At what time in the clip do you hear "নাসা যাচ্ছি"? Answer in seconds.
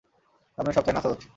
0.95-1.27